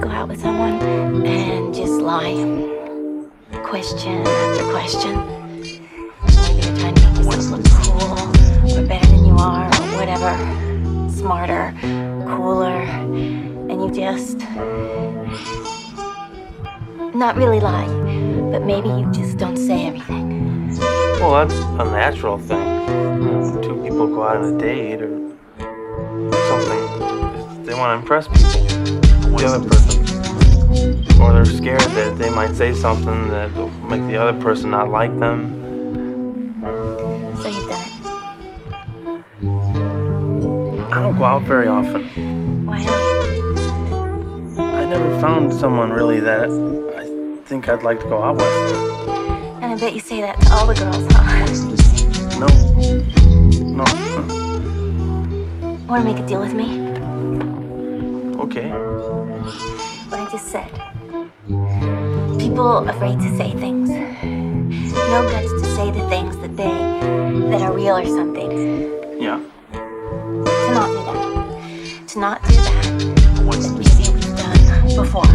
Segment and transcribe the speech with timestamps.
[0.00, 0.80] go out with someone
[1.26, 2.34] and just lie.
[3.64, 5.16] Question after question.
[6.24, 10.32] Maybe you're trying to make yourself look cool or better than you are or whatever.
[11.10, 11.74] Smarter,
[12.26, 12.82] cooler.
[13.70, 14.38] And you just.
[17.14, 17.88] Not really lie,
[18.52, 20.68] but maybe you just don't say everything.
[21.18, 22.66] Well, that's a natural thing.
[23.22, 25.28] You know, two people go out on a date or
[26.48, 29.07] something, they want to impress people,
[29.38, 31.20] the other person.
[31.20, 34.90] Or they're scared that they might say something that will make the other person not
[34.90, 35.54] like them.
[37.40, 37.92] So you've done it.
[40.92, 42.66] I don't go out very often.
[42.66, 43.00] Why not?
[44.58, 46.50] I never found someone really that
[46.96, 47.06] I
[47.46, 48.44] think I'd like to go out with.
[49.62, 51.46] And I bet you say that to all the girls, huh?
[52.40, 52.48] No.
[53.62, 53.84] No.
[55.86, 56.87] Want to make a deal with me?
[60.48, 60.70] Said.
[62.40, 63.90] People afraid to say things.
[63.90, 66.72] No guts to say the things that they
[67.50, 68.50] that are real or something.
[69.20, 69.40] Yeah.
[69.74, 72.08] To not do that.
[72.08, 72.82] To not do that.
[73.34, 74.60] That maybe we've done
[74.96, 75.28] before.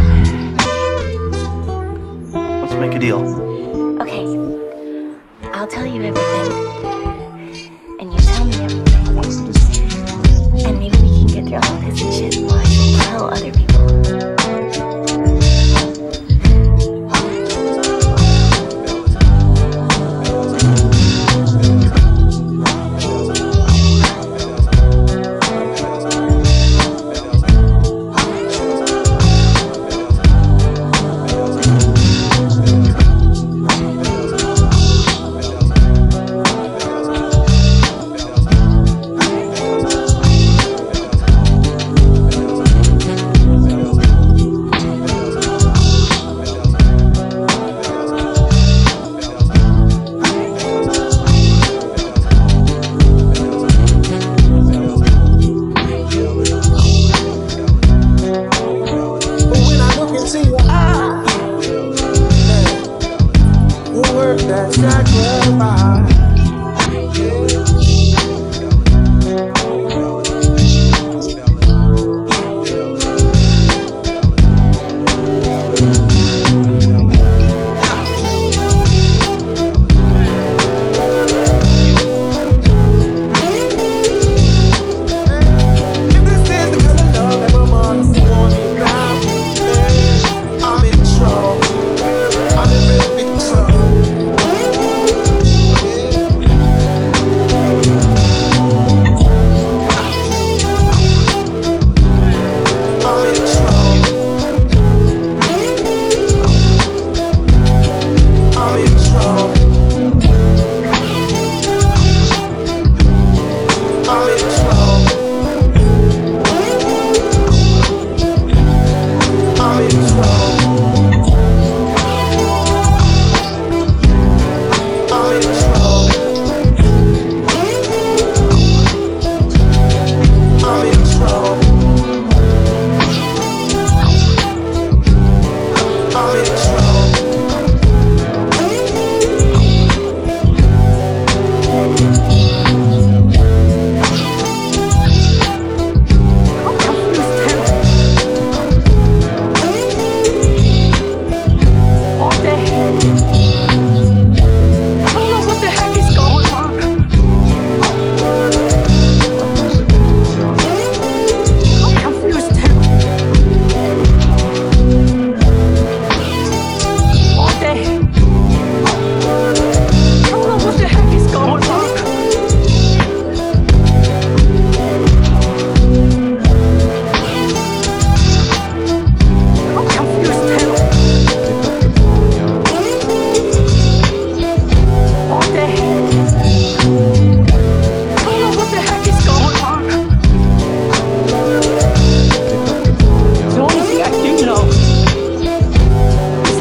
[2.62, 3.22] Let's make a deal.
[4.02, 4.26] Okay.
[5.52, 5.93] I'll tell you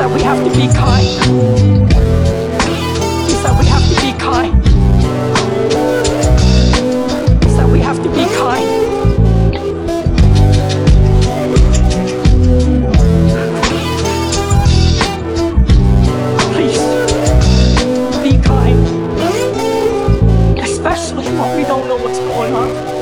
[0.04, 1.08] that we have to be kind.
[3.26, 4.54] Is that we have to be kind.
[7.46, 8.68] Is that we have to be kind.
[16.52, 16.84] Please,
[18.24, 18.80] be kind.
[20.60, 22.93] Especially when we don't know what's going on.